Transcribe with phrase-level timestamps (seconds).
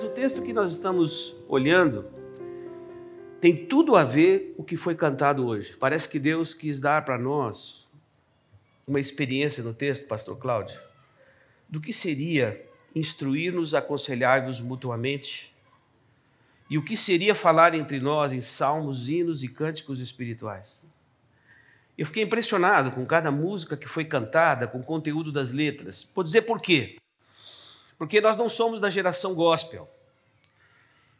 [0.00, 2.06] Mas o texto que nós estamos olhando
[3.38, 5.76] tem tudo a ver com o que foi cantado hoje.
[5.76, 7.86] Parece que Deus quis dar para nós
[8.86, 10.80] uma experiência no texto, pastor Cláudio,
[11.68, 15.54] do que seria instruir-nos, aconselhar-nos mutuamente,
[16.70, 20.82] e o que seria falar entre nós em salmos, hinos e cânticos espirituais.
[21.98, 26.10] Eu fiquei impressionado com cada música que foi cantada, com o conteúdo das letras.
[26.14, 26.96] Vou dizer por quê.
[28.00, 29.86] Porque nós não somos da geração gospel.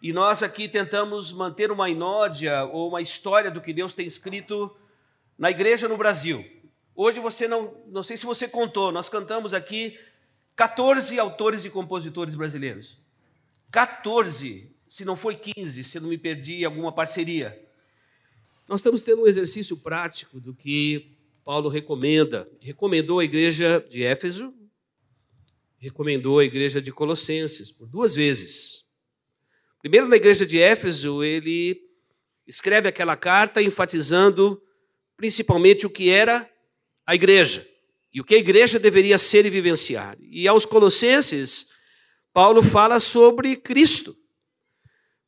[0.01, 4.75] E nós aqui tentamos manter uma inódia ou uma história do que Deus tem escrito
[5.37, 6.43] na igreja no Brasil.
[6.97, 10.01] Hoje você não, não sei se você contou, nós cantamos aqui
[10.57, 12.97] 14 autores e compositores brasileiros.
[13.71, 17.63] 14, se não foi 15, se não me perdi alguma parceria.
[18.67, 21.11] Nós estamos tendo um exercício prático do que
[21.45, 22.49] Paulo recomenda.
[22.59, 24.55] Recomendou a igreja de Éfeso,
[25.81, 28.85] recomendou a igreja de Colossenses por duas vezes.
[29.81, 31.81] Primeiro, na igreja de Éfeso, ele
[32.47, 34.61] escreve aquela carta enfatizando
[35.17, 36.49] principalmente o que era
[37.07, 37.67] a igreja
[38.13, 40.19] e o que a igreja deveria ser e vivenciar.
[40.21, 41.69] E aos Colossenses,
[42.33, 44.15] Paulo fala sobre Cristo.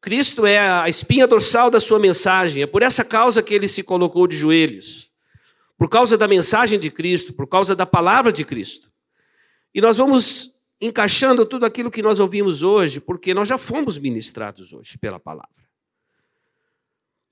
[0.03, 3.83] Cristo é a espinha dorsal da sua mensagem, é por essa causa que ele se
[3.83, 5.11] colocou de joelhos.
[5.78, 8.91] Por causa da mensagem de Cristo, por causa da palavra de Cristo.
[9.75, 14.73] E nós vamos encaixando tudo aquilo que nós ouvimos hoje, porque nós já fomos ministrados
[14.73, 15.62] hoje pela palavra.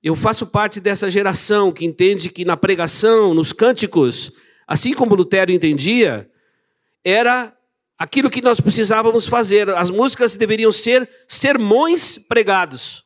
[0.01, 4.31] Eu faço parte dessa geração que entende que na pregação, nos cânticos,
[4.65, 6.29] assim como Lutero entendia,
[7.03, 7.55] era
[7.99, 9.69] aquilo que nós precisávamos fazer.
[9.69, 13.05] As músicas deveriam ser sermões pregados.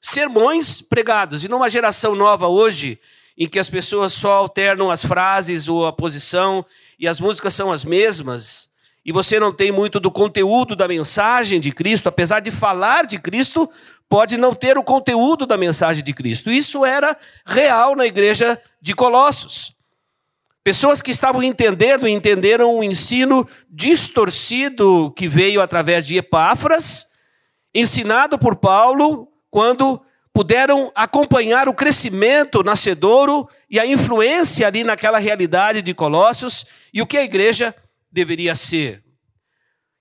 [0.00, 1.44] Sermões pregados.
[1.44, 2.98] E numa geração nova hoje,
[3.36, 6.66] em que as pessoas só alternam as frases ou a posição
[6.98, 8.72] e as músicas são as mesmas,
[9.04, 13.18] e você não tem muito do conteúdo da mensagem de Cristo, apesar de falar de
[13.18, 13.70] Cristo,
[14.08, 16.50] pode não ter o conteúdo da mensagem de Cristo.
[16.50, 19.78] Isso era real na igreja de Colossos.
[20.62, 27.12] Pessoas que estavam entendendo e entenderam o ensino distorcido que veio através de Epáfras,
[27.74, 30.02] ensinado por Paulo, quando
[30.38, 37.06] puderam acompanhar o crescimento nascedouro e a influência ali naquela realidade de Colossos e o
[37.08, 37.74] que a igreja
[38.08, 39.04] deveria ser.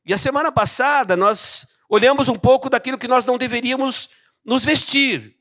[0.06, 4.12] E a semana passada nós olhamos um pouco daquilo que nós não deveríamos
[4.46, 5.36] nos vestir,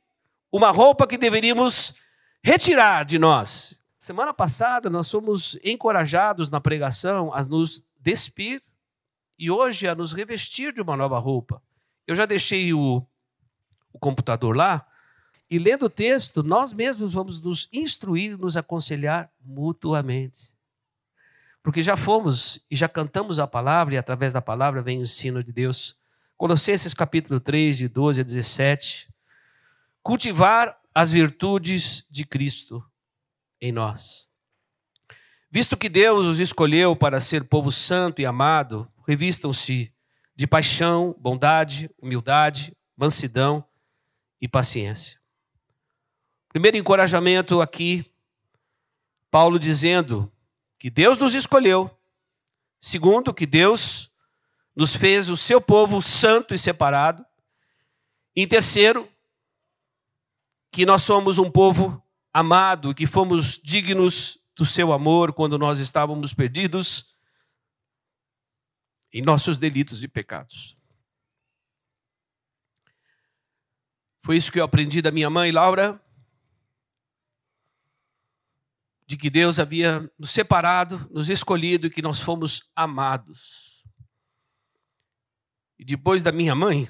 [0.50, 1.96] uma roupa que deveríamos
[2.42, 3.82] retirar de nós.
[4.00, 8.62] Semana passada nós fomos encorajados na pregação a nos despir
[9.38, 11.62] e hoje a nos revestir de uma nova roupa.
[12.06, 13.06] Eu já deixei o,
[13.96, 14.86] o computador lá
[15.48, 20.54] e lendo o texto, nós mesmos vamos nos instruir e nos aconselhar mutuamente.
[21.62, 25.42] Porque já fomos e já cantamos a palavra, e através da palavra vem o ensino
[25.42, 25.96] de Deus.
[26.36, 29.08] Colossenses capítulo 3, de 12 a 17.
[30.02, 32.84] Cultivar as virtudes de Cristo
[33.60, 34.28] em nós.
[35.48, 39.92] Visto que Deus os escolheu para ser povo santo e amado, revistam-se
[40.34, 43.64] de paixão, bondade, humildade, mansidão
[44.40, 45.20] e paciência.
[46.48, 48.04] Primeiro encorajamento aqui,
[49.30, 50.32] Paulo dizendo
[50.78, 51.90] que Deus nos escolheu.
[52.78, 54.10] Segundo, que Deus
[54.74, 57.24] nos fez o seu povo santo e separado.
[58.34, 59.08] E terceiro,
[60.70, 66.34] que nós somos um povo amado, que fomos dignos do seu amor quando nós estávamos
[66.34, 67.14] perdidos
[69.12, 70.75] em nossos delitos e pecados.
[74.26, 76.02] Foi isso que eu aprendi da minha mãe, Laura
[79.06, 83.84] de que Deus havia nos separado, nos escolhido e que nós fomos amados.
[85.78, 86.88] E depois da minha mãe,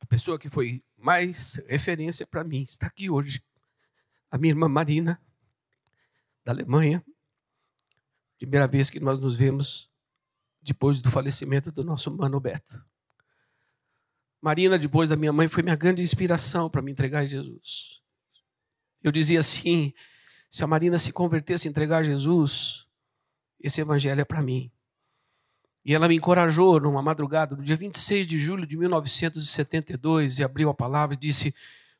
[0.00, 3.42] a pessoa que foi mais referência para mim está aqui hoje,
[4.30, 5.20] a minha irmã Marina,
[6.44, 7.04] da Alemanha.
[8.38, 9.90] Primeira vez que nós nos vemos
[10.62, 12.84] depois do falecimento do nosso mano Beto.
[14.46, 18.00] Marina, depois da minha mãe, foi minha grande inspiração para me entregar a Jesus.
[19.02, 19.92] Eu dizia assim:
[20.48, 22.86] se a Marina se convertesse, entregar a Jesus,
[23.58, 24.70] esse evangelho é para mim.
[25.84, 30.70] E ela me encorajou numa madrugada, no dia 26 de julho de 1972, e abriu
[30.70, 31.52] a palavra e disse: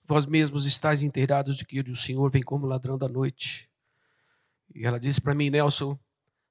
[0.05, 3.69] Vós mesmos estáis inteirados de que o Senhor vem como ladrão da noite.
[4.73, 5.99] E ela disse para mim, Nelson,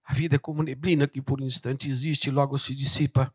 [0.04, 3.34] a vida é como neblina que por um instante existe e logo se dissipa.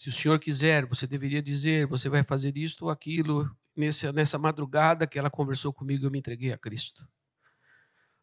[0.00, 3.54] Se o Senhor quiser, você deveria dizer, você vai fazer isto ou aquilo.
[3.76, 7.06] Nessa, nessa madrugada que ela conversou comigo, eu me entreguei a Cristo.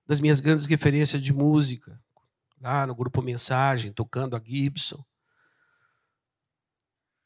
[0.03, 2.01] Das minhas grandes referências de música,
[2.59, 5.05] lá no grupo Mensagem, tocando a Gibson.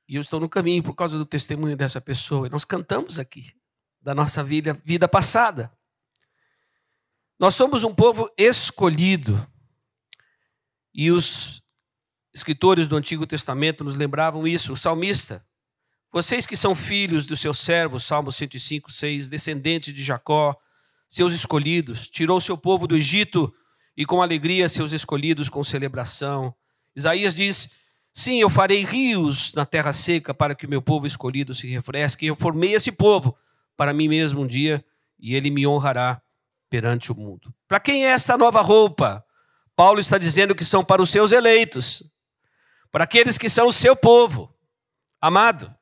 [0.05, 2.47] E eu estou no caminho por causa do testemunho dessa pessoa.
[2.47, 3.55] E nós cantamos aqui
[4.01, 5.71] da nossa vida, vida passada.
[7.39, 9.49] Nós somos um povo escolhido.
[10.93, 11.60] E os
[12.33, 14.73] escritores do Antigo Testamento nos lembravam isso.
[14.73, 15.45] O salmista,
[16.11, 20.55] vocês que são filhos dos seus servos, Salmo 105, 6, descendentes de Jacó,
[21.07, 23.53] seus escolhidos, tirou seu povo do Egito
[23.95, 26.53] e com alegria seus escolhidos com celebração.
[26.95, 27.71] Isaías diz:
[28.13, 32.25] Sim, eu farei rios na terra seca para que o meu povo escolhido se refresque.
[32.25, 33.37] Eu formei esse povo
[33.77, 34.83] para mim mesmo um dia
[35.19, 36.21] e ele me honrará
[36.69, 37.53] perante o mundo.
[37.67, 39.23] Para quem é essa nova roupa?
[39.75, 42.03] Paulo está dizendo que são para os seus eleitos,
[42.91, 44.53] para aqueles que são o seu povo,
[45.19, 45.73] amado,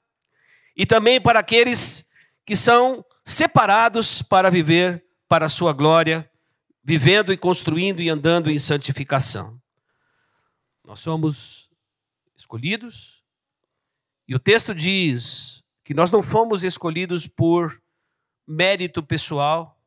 [0.76, 2.10] e também para aqueles
[2.46, 6.30] que são separados para viver para a sua glória,
[6.84, 9.62] vivendo e construindo e andando em santificação.
[10.86, 11.70] Nós somos
[12.36, 13.24] escolhidos,
[14.28, 17.82] e o texto diz que nós não fomos escolhidos por
[18.48, 19.79] mérito pessoal,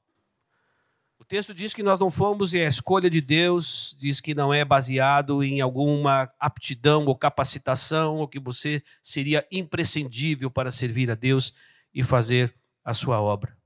[1.33, 4.67] texto diz que nós não fomos e a escolha de Deus diz que não é
[4.67, 11.55] baseado em alguma aptidão ou capacitação, ou que você seria imprescindível para servir a Deus
[11.95, 13.57] e fazer a sua obra.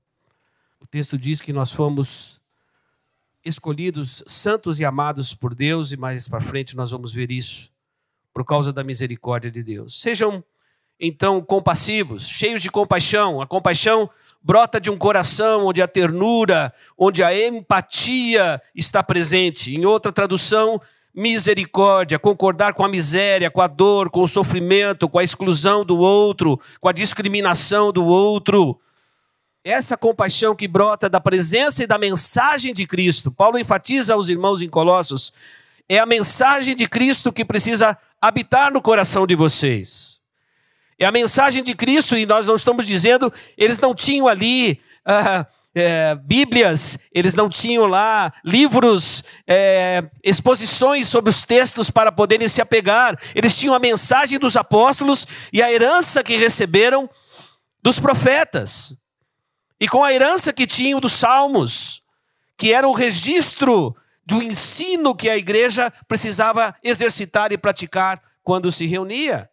[0.79, 2.39] O texto diz que nós fomos
[3.43, 7.69] escolhidos santos e amados por Deus, e mais para frente nós vamos ver isso,
[8.33, 9.99] por causa da misericórdia de Deus.
[9.99, 10.41] Sejam
[10.97, 13.41] então compassivos, cheios de compaixão.
[13.41, 14.09] A compaixão
[14.41, 19.75] brota de um coração onde a ternura, onde a empatia está presente.
[19.75, 20.79] Em outra tradução,
[21.17, 25.97] misericórdia, concordar com a miséria, com a dor, com o sofrimento, com a exclusão do
[25.97, 28.79] outro, com a discriminação do outro.
[29.63, 33.31] Essa compaixão que brota da presença e da mensagem de Cristo.
[33.31, 35.33] Paulo enfatiza aos irmãos em Colossos,
[35.89, 40.16] é a mensagem de Cristo que precisa habitar no coração de vocês.
[40.99, 45.45] É a mensagem de Cristo, e nós não estamos dizendo, eles não tinham ali ah,
[45.75, 52.61] é, Bíblias, eles não tinham lá livros, é, exposições sobre os textos para poderem se
[52.61, 53.15] apegar.
[53.35, 57.07] Eles tinham a mensagem dos apóstolos e a herança que receberam
[57.81, 58.97] dos profetas.
[59.79, 62.01] E com a herança que tinham dos salmos,
[62.57, 63.95] que era o registro
[64.25, 69.47] do ensino que a igreja precisava exercitar e praticar quando se reunia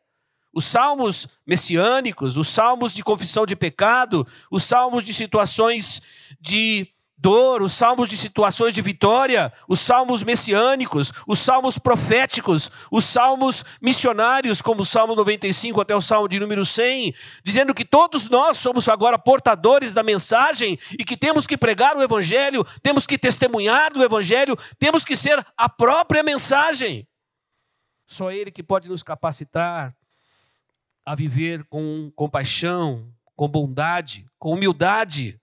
[0.54, 6.00] os salmos messiânicos, os salmos de confissão de pecado, os salmos de situações
[6.40, 13.04] de dor, os salmos de situações de vitória, os salmos messiânicos, os salmos proféticos, os
[13.04, 18.28] salmos missionários, como o Salmo 95 até o Salmo de número 100, dizendo que todos
[18.28, 23.16] nós somos agora portadores da mensagem e que temos que pregar o evangelho, temos que
[23.16, 27.08] testemunhar do evangelho, temos que ser a própria mensagem.
[28.06, 29.94] Só ele que pode nos capacitar
[31.04, 35.40] a viver com compaixão, com bondade, com humildade,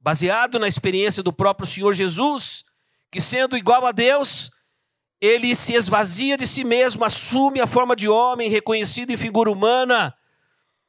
[0.00, 2.64] baseado na experiência do próprio Senhor Jesus,
[3.10, 4.50] que sendo igual a Deus,
[5.20, 10.14] ele se esvazia de si mesmo, assume a forma de homem, reconhecido em figura humana,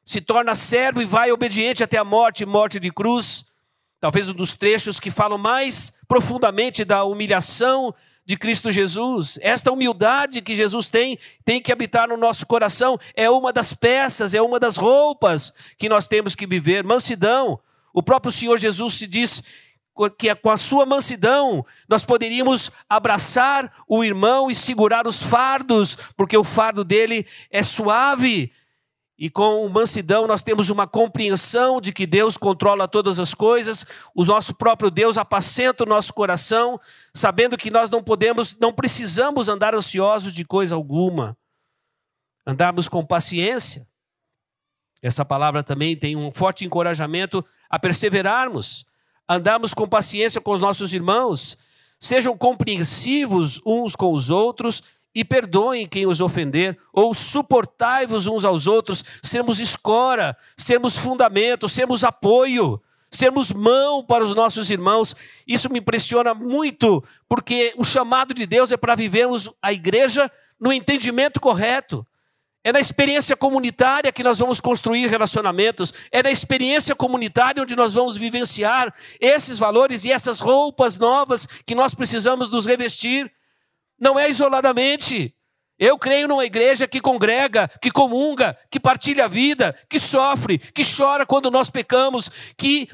[0.04, 3.46] se torna servo e vai obediente até a morte morte de cruz.
[4.00, 7.94] Talvez um dos trechos que falam mais profundamente da humilhação
[8.26, 9.38] de Cristo Jesus.
[9.40, 12.98] Esta humildade que Jesus tem, tem que habitar no nosso coração.
[13.14, 16.82] É uma das peças, é uma das roupas que nós temos que viver.
[16.82, 17.60] Mansidão.
[17.94, 19.42] O próprio Senhor Jesus se diz
[20.18, 26.36] que com a sua mansidão nós poderíamos abraçar o irmão e segurar os fardos, porque
[26.36, 28.52] o fardo dele é suave
[29.18, 34.24] e com mansidão nós temos uma compreensão de que Deus controla todas as coisas, o
[34.24, 36.78] nosso próprio Deus apacenta o nosso coração,
[37.14, 41.36] sabendo que nós não podemos, não precisamos andar ansiosos de coisa alguma.
[42.46, 43.88] Andarmos com paciência.
[45.02, 48.84] Essa palavra também tem um forte encorajamento a perseverarmos,
[49.28, 51.56] andarmos com paciência com os nossos irmãos,
[51.98, 54.82] sejam compreensivos uns com os outros
[55.16, 62.04] e perdoem quem os ofender, ou suportai-vos uns aos outros, sermos escora, sermos fundamento, sermos
[62.04, 62.78] apoio,
[63.10, 65.16] sermos mão para os nossos irmãos.
[65.46, 70.30] Isso me impressiona muito, porque o chamado de Deus é para vivermos a igreja
[70.60, 72.06] no entendimento correto.
[72.62, 75.94] É na experiência comunitária que nós vamos construir relacionamentos.
[76.12, 81.74] É na experiência comunitária onde nós vamos vivenciar esses valores e essas roupas novas que
[81.74, 83.32] nós precisamos nos revestir.
[83.98, 85.34] Não é isoladamente.
[85.78, 90.82] Eu creio numa igreja que congrega, que comunga, que partilha a vida, que sofre, que
[90.82, 92.88] chora quando nós pecamos, que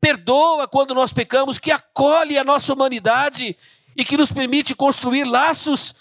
[0.00, 3.56] perdoa quando nós pecamos, que acolhe a nossa humanidade
[3.96, 5.94] e que nos permite construir laços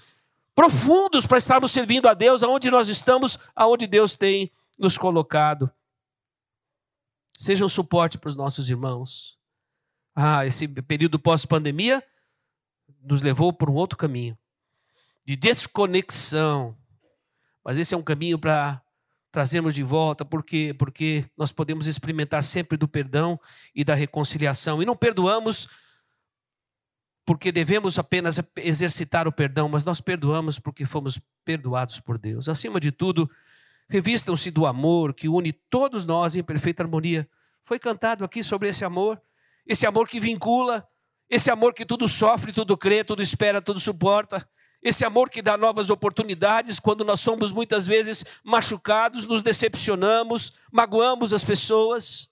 [0.56, 5.72] profundos para estarmos servindo a Deus aonde nós estamos, aonde Deus tem nos colocado.
[7.38, 9.38] Seja um suporte para os nossos irmãos.
[10.16, 12.02] Ah, esse período pós-pandemia
[13.06, 14.38] nos levou por um outro caminho
[15.26, 16.78] de desconexão.
[17.64, 18.82] Mas esse é um caminho para
[19.32, 23.40] trazermos de volta, porque porque nós podemos experimentar sempre do perdão
[23.74, 25.68] e da reconciliação e não perdoamos
[27.26, 32.48] porque devemos apenas exercitar o perdão, mas nós perdoamos porque fomos perdoados por Deus.
[32.48, 33.30] Acima de tudo,
[33.90, 37.28] revistam-se do amor que une todos nós em perfeita harmonia.
[37.64, 39.20] Foi cantado aqui sobre esse amor,
[39.66, 40.88] esse amor que vincula,
[41.30, 44.48] esse amor que tudo sofre, tudo crê, tudo espera, tudo suporta.
[44.82, 51.34] Esse amor que dá novas oportunidades quando nós somos muitas vezes machucados, nos decepcionamos, magoamos
[51.34, 52.30] as pessoas.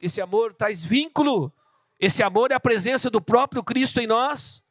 [0.00, 1.52] Esse amor traz vínculo
[2.00, 4.64] esse amor é a presença do próprio Cristo em nós.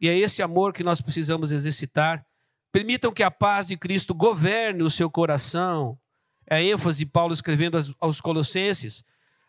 [0.00, 2.26] E é esse amor que nós precisamos exercitar.
[2.72, 5.96] Permitam que a paz de Cristo governe o seu coração.
[6.44, 9.04] É a ênfase de Paulo escrevendo aos Colossenses.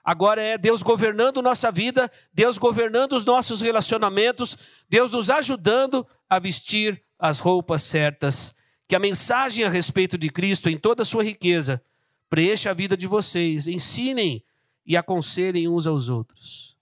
[0.05, 4.55] Agora é Deus governando nossa vida, Deus governando os nossos relacionamentos,
[4.87, 8.53] Deus nos ajudando a vestir as roupas certas.
[8.87, 11.81] Que a mensagem a respeito de Cristo, em toda a sua riqueza,
[12.29, 13.65] preencha a vida de vocês.
[13.65, 14.43] Ensinem
[14.85, 16.77] e aconselhem uns aos outros.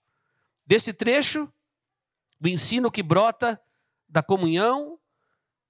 [0.66, 1.50] Desse trecho,
[2.38, 3.58] o ensino que brota
[4.06, 4.98] da comunhão,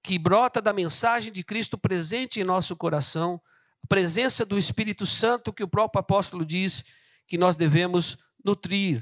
[0.03, 3.41] que brota da mensagem de Cristo presente em nosso coração,
[3.81, 6.83] a presença do Espírito Santo que o próprio apóstolo diz
[7.27, 9.01] que nós devemos nutrir.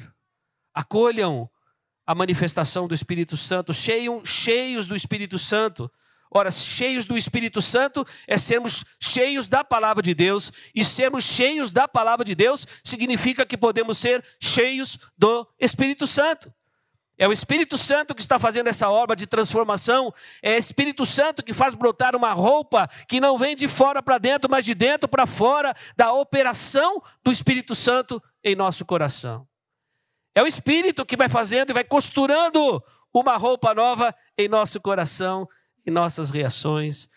[0.73, 1.49] Acolham
[2.05, 5.91] a manifestação do Espírito Santo, cheiam, cheios do Espírito Santo.
[6.29, 11.71] Ora, cheios do Espírito Santo é sermos cheios da palavra de Deus, e sermos cheios
[11.71, 16.51] da palavra de Deus significa que podemos ser cheios do Espírito Santo.
[17.23, 21.41] É o Espírito Santo que está fazendo essa obra de transformação, é o Espírito Santo
[21.41, 25.07] que faz brotar uma roupa que não vem de fora para dentro, mas de dentro
[25.07, 29.47] para fora, da operação do Espírito Santo em nosso coração.
[30.35, 35.47] É o Espírito que vai fazendo e vai costurando uma roupa nova em nosso coração
[35.85, 37.07] em nossas reações,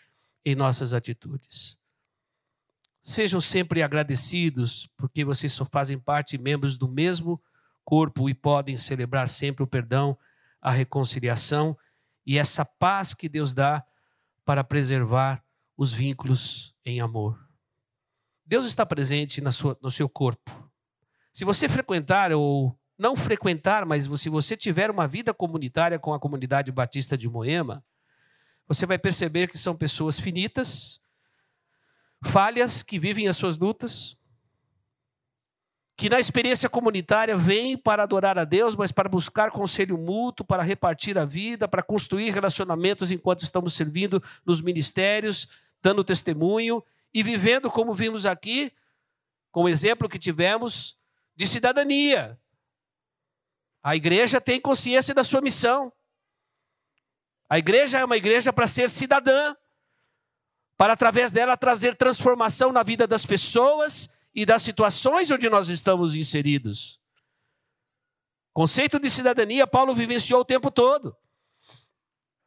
[0.45, 1.77] em nossas atitudes.
[3.01, 7.41] Sejam sempre agradecidos, porque vocês só fazem parte membros do mesmo
[7.87, 10.17] corpo e podem celebrar sempre o perdão,
[10.61, 11.77] a reconciliação
[12.25, 13.81] e essa paz que Deus dá
[14.43, 15.41] para preservar
[15.77, 17.39] os vínculos em amor.
[18.45, 20.69] Deus está presente sua, no seu corpo.
[21.31, 26.19] Se você frequentar ou não frequentar, mas se você tiver uma vida comunitária com a
[26.19, 27.81] comunidade batista de Moema,
[28.67, 30.99] você vai perceber que são pessoas finitas,
[32.25, 34.16] falhas, que vivem as suas lutas,
[35.97, 40.61] que na experiência comunitária vêm para adorar a Deus, mas para buscar conselho mútuo, para
[40.61, 45.47] repartir a vida, para construir relacionamentos enquanto estamos servindo nos ministérios,
[45.81, 48.71] dando testemunho e vivendo como vimos aqui,
[49.51, 50.95] com o exemplo que tivemos
[51.35, 52.39] de cidadania.
[53.81, 55.91] A igreja tem consciência da sua missão.
[57.49, 59.55] A igreja é uma igreja para ser cidadã,
[60.77, 66.13] para através dela trazer transformação na vida das pessoas e das situações onde nós estamos
[66.13, 67.01] inseridos.
[68.53, 71.17] Conceito de cidadania, Paulo vivenciou o tempo todo.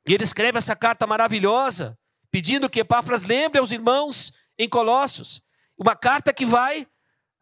[0.06, 1.99] E ele escreve essa carta maravilhosa,
[2.30, 5.42] pedindo que Epáfras lembre aos irmãos em Colossos.
[5.76, 6.87] Uma carta que vai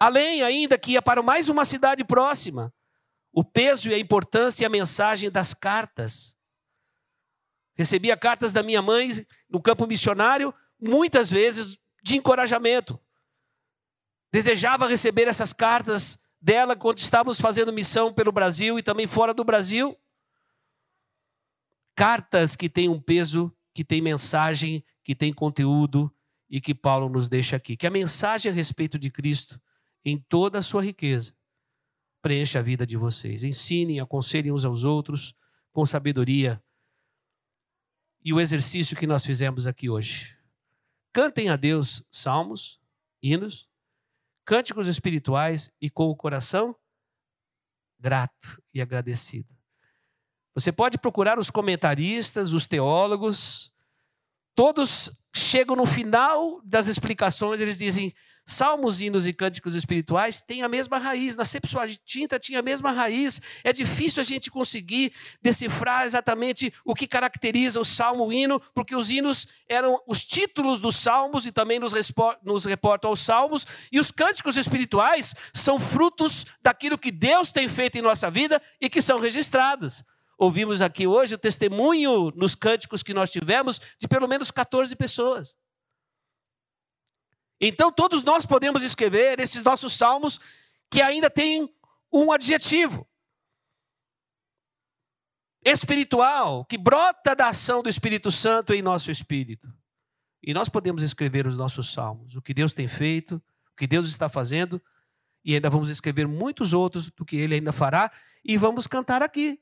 [0.00, 2.73] além ainda, que ia para mais uma cidade próxima.
[3.31, 6.35] O peso e a importância e a mensagem das cartas.
[7.76, 9.11] Recebia cartas da minha mãe
[9.47, 12.99] no campo missionário, muitas vezes de encorajamento.
[14.32, 19.44] Desejava receber essas cartas dela quando estávamos fazendo missão pelo Brasil e também fora do
[19.44, 19.97] Brasil.
[21.97, 26.12] Cartas que têm um peso, que têm mensagem, que têm conteúdo
[26.49, 27.76] e que Paulo nos deixa aqui.
[27.76, 29.61] Que a mensagem a respeito de Cristo,
[30.04, 31.35] em toda a sua riqueza,
[32.23, 33.42] preencha a vida de vocês.
[33.42, 35.35] Ensinem, aconselhem uns aos outros
[35.73, 36.62] com sabedoria
[38.25, 40.37] e o exercício que nós fizemos aqui hoje.
[41.12, 42.80] Cantem a Deus salmos,
[43.23, 43.67] hinos,
[44.49, 46.75] cânticos espirituais e com o coração
[48.00, 49.55] grato e agradecido.
[50.55, 53.71] Você pode procurar os comentaristas, os teólogos,
[54.55, 58.14] todos chegam no final das explicações, eles dizem:
[58.50, 63.43] Salmos, hinos e cânticos espirituais têm a mesma raiz, na Septuaginta tinha a mesma raiz.
[63.62, 65.12] É difícil a gente conseguir
[65.43, 70.81] decifrar exatamente o que caracteriza o salmo o hino, porque os hinos eram os títulos
[70.81, 71.93] dos salmos e também nos,
[72.43, 77.99] nos reportam aos salmos, e os cânticos espirituais são frutos daquilo que Deus tem feito
[77.99, 80.02] em nossa vida e que são registrados.
[80.38, 85.55] ouvimos aqui hoje o testemunho nos cânticos que nós tivemos de pelo menos 14 pessoas.
[87.61, 90.38] Então, todos nós podemos escrever esses nossos salmos
[90.91, 91.73] que ainda têm
[92.12, 93.07] um adjetivo
[95.65, 99.73] espiritual, que brota da ação do Espírito Santo em nosso espírito.
[100.43, 104.09] E nós podemos escrever os nossos salmos, o que Deus tem feito, o que Deus
[104.09, 104.81] está fazendo,
[105.45, 108.11] e ainda vamos escrever muitos outros do que Ele ainda fará,
[108.45, 109.61] e vamos cantar aqui.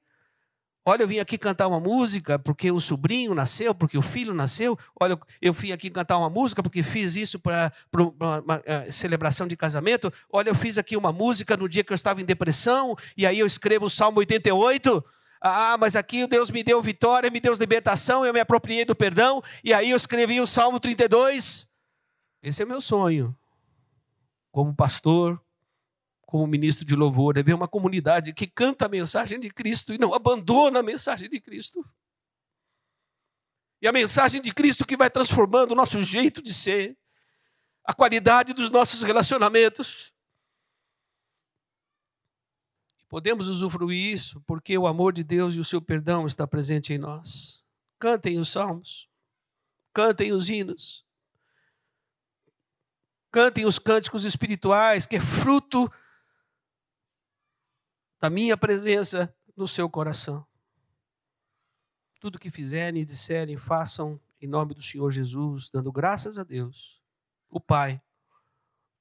[0.88, 4.78] Olha, eu vim aqui cantar uma música porque o sobrinho nasceu, porque o filho nasceu.
[5.00, 9.48] Olha, eu vim aqui cantar uma música porque fiz isso para uma, uma uh, celebração
[9.48, 10.12] de casamento.
[10.32, 13.40] Olha, eu fiz aqui uma música no dia que eu estava em depressão, e aí
[13.40, 15.04] eu escrevo o Salmo 88.
[15.40, 19.42] Ah, mas aqui Deus me deu vitória, me deu libertação, eu me apropriei do perdão,
[19.64, 21.66] e aí eu escrevi o Salmo 32.
[22.44, 23.36] Esse é meu sonho.
[24.52, 25.40] Como pastor,
[26.26, 29.98] como ministro de louvor, é ver uma comunidade que canta a mensagem de Cristo e
[29.98, 31.88] não abandona a mensagem de Cristo.
[33.80, 36.98] E a mensagem de Cristo que vai transformando o nosso jeito de ser,
[37.84, 40.12] a qualidade dos nossos relacionamentos.
[43.08, 46.98] Podemos usufruir isso porque o amor de Deus e o seu perdão está presente em
[46.98, 47.64] nós.
[48.00, 49.08] Cantem os salmos,
[49.94, 51.06] cantem os hinos,
[53.30, 55.88] cantem os cânticos espirituais, que é fruto
[58.20, 60.46] da minha presença no seu coração.
[62.20, 67.00] Tudo que fizerem e disserem, façam em nome do Senhor Jesus, dando graças a Deus,
[67.48, 68.00] o Pai,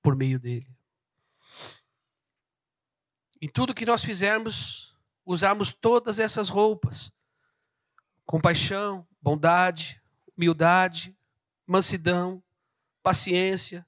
[0.02, 0.68] por meio dele.
[3.42, 4.96] Em tudo que nós fizermos,
[5.26, 7.12] usarmos todas essas roupas:
[8.26, 10.02] compaixão, bondade,
[10.36, 11.18] humildade,
[11.66, 12.44] mansidão,
[13.02, 13.86] paciência,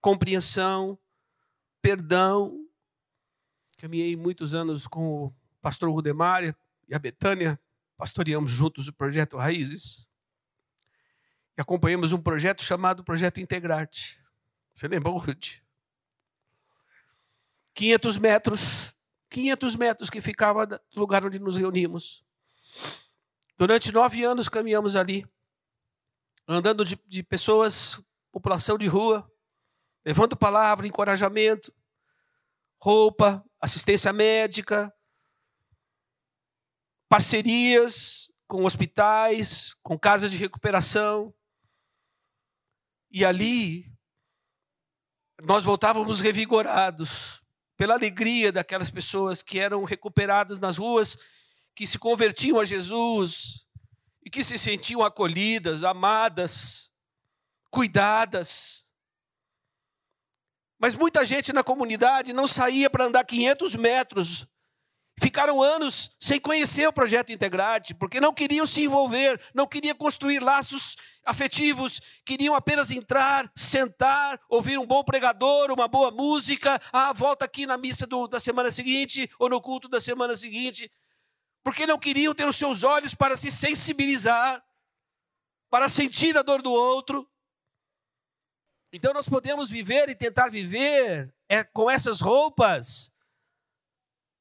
[0.00, 0.98] compreensão,
[1.80, 2.59] perdão.
[3.80, 6.54] Caminhei muitos anos com o pastor Rudemar
[6.86, 7.58] e a Betânia,
[7.96, 10.06] pastoreamos juntos o projeto Raízes.
[11.56, 14.22] E acompanhamos um projeto chamado Projeto Integrarte.
[14.74, 15.62] Você lembra, Ruth?
[17.72, 18.94] 500 metros,
[19.30, 22.22] 500 metros que ficava do lugar onde nos reunimos.
[23.56, 25.26] Durante nove anos caminhamos ali,
[26.46, 27.98] andando de, de pessoas,
[28.30, 29.26] população de rua,
[30.04, 31.72] levando palavra, encorajamento,
[32.80, 34.92] roupa, assistência médica,
[37.08, 41.32] parcerias com hospitais, com casas de recuperação.
[43.10, 43.92] E ali
[45.42, 47.42] nós voltávamos revigorados,
[47.76, 51.18] pela alegria daquelas pessoas que eram recuperadas nas ruas,
[51.74, 53.66] que se convertiam a Jesus
[54.24, 56.94] e que se sentiam acolhidas, amadas,
[57.70, 58.89] cuidadas.
[60.80, 64.48] Mas muita gente na comunidade não saía para andar 500 metros
[65.22, 70.40] Ficaram anos sem conhecer o projeto Integrate, porque não queriam se envolver, não queriam construir
[70.42, 77.44] laços afetivos, queriam apenas entrar, sentar, ouvir um bom pregador, uma boa música, ah, volta
[77.44, 80.90] aqui na missa do, da semana seguinte ou no culto da semana seguinte,
[81.62, 84.64] porque não queriam ter os seus olhos para se sensibilizar,
[85.68, 87.29] para sentir a dor do outro.
[88.92, 93.12] Então nós podemos viver e tentar viver é, com essas roupas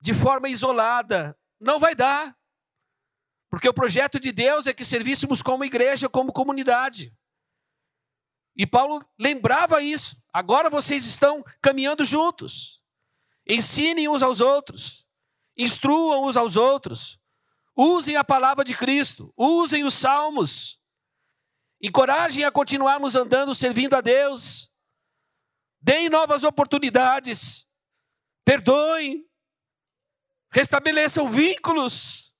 [0.01, 1.37] de forma isolada.
[1.59, 2.35] Não vai dar.
[3.49, 7.15] Porque o projeto de Deus é que servíssemos como igreja, como comunidade.
[8.55, 10.21] E Paulo lembrava isso.
[10.33, 12.81] Agora vocês estão caminhando juntos.
[13.47, 15.07] Ensinem uns aos outros.
[15.57, 17.19] Instruam uns aos outros.
[17.75, 19.33] Usem a palavra de Cristo.
[19.35, 20.78] Usem os salmos.
[21.81, 24.71] Encorajem a continuarmos andando servindo a Deus.
[25.81, 27.67] Deem novas oportunidades.
[28.43, 29.29] Perdoem
[30.51, 32.35] restabeleçam vínculos,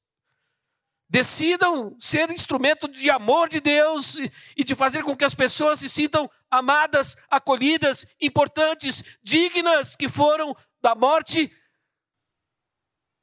[1.08, 4.16] decidam ser instrumento de amor de Deus
[4.58, 10.56] e de fazer com que as pessoas se sintam amadas, acolhidas, importantes, dignas que foram
[10.82, 11.52] da morte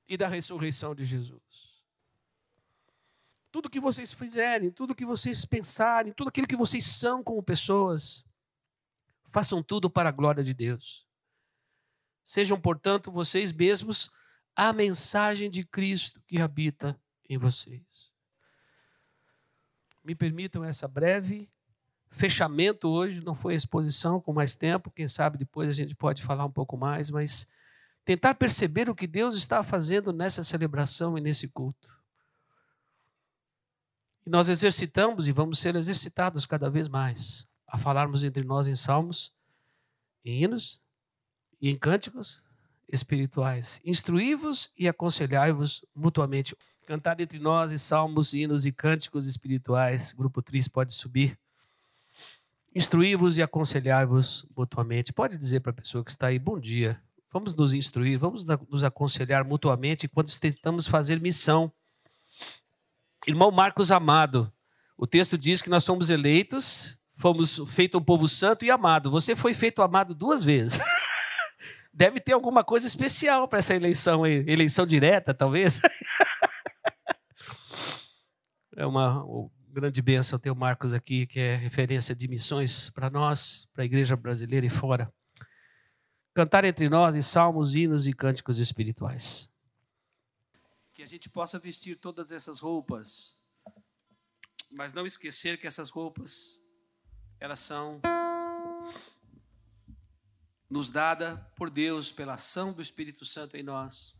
[0.09, 1.65] e da ressurreição de Jesus.
[3.57, 8.23] Tudo que vocês fizerem, tudo que vocês pensarem, tudo aquilo que vocês são como pessoas,
[9.29, 11.07] façam tudo para a glória de Deus.
[12.23, 14.11] Sejam, portanto, vocês mesmos
[14.55, 18.12] a mensagem de Cristo que habita em vocês.
[20.05, 21.51] Me permitam essa breve
[22.11, 26.45] fechamento hoje, não foi exposição com mais tempo, quem sabe depois a gente pode falar
[26.45, 27.51] um pouco mais, mas
[28.05, 31.97] tentar perceber o que Deus está fazendo nessa celebração e nesse culto.
[34.27, 38.75] E nós exercitamos e vamos ser exercitados cada vez mais a falarmos entre nós em
[38.75, 39.33] salmos,
[40.25, 40.83] em hinos
[41.61, 42.45] e em cânticos
[42.89, 43.81] espirituais.
[43.85, 46.57] Instruí-vos e aconselhai-vos mutuamente.
[46.87, 50.12] Cantar entre nós e salmos, hinos e cânticos espirituais.
[50.12, 51.39] Grupo Tris pode subir.
[52.75, 55.12] Instruí-vos e aconselhai-vos mutuamente.
[55.12, 57.01] Pode dizer para a pessoa que está aí, bom dia.
[57.33, 61.73] Vamos nos instruir, vamos nos aconselhar mutuamente enquanto tentamos fazer missão.
[63.27, 64.53] Irmão Marcos Amado,
[64.97, 69.11] o texto diz que nós somos eleitos, fomos feito um povo santo e amado.
[69.11, 70.79] Você foi feito amado duas vezes.
[71.93, 75.81] Deve ter alguma coisa especial para essa eleição aí, eleição direta, talvez.
[78.79, 79.25] É uma
[79.71, 83.87] grande bênção ter o Marcos aqui, que é referência de missões para nós, para a
[83.87, 85.11] igreja brasileira e fora.
[86.35, 89.49] Cantar entre nós em salmos, hinos e cânticos espirituais.
[90.96, 93.38] Que a gente possa vestir todas essas roupas,
[94.70, 96.59] mas não esquecer que essas roupas,
[97.38, 98.00] elas são
[100.70, 104.16] nos dada por Deus pela ação do Espírito Santo em nós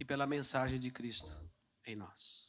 [0.00, 1.30] e pela mensagem de Cristo
[1.86, 2.41] em nós.